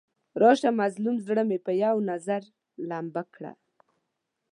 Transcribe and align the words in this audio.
راشه 0.41 0.69
مظلوم 0.81 1.15
زړه 1.27 1.43
مې 1.49 1.57
په 1.65 1.71
یو 1.83 1.95
نظر 2.11 2.41
لمبه 2.89 3.23
کړه. 3.33 3.53